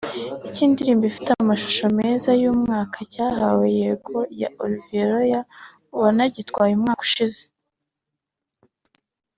Icy’indirimbo 0.47 1.03
ifite 1.11 1.29
amashusho 1.41 1.85
meza 1.99 2.29
y’umwaka 2.41 2.97
cyahawe 3.13 3.65
‘Yego’ 3.79 4.17
ya 4.41 4.49
Olivier 4.63 5.07
Roy 5.09 5.31
wanagitwaye 5.99 6.71
umwaka 6.75 7.01
ushize 7.07 7.41